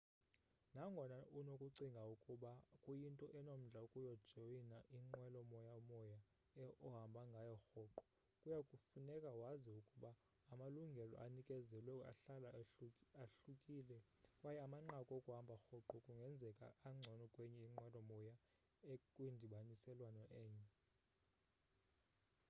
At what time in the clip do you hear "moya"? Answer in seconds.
5.51-5.75, 5.89-6.19, 18.09-18.33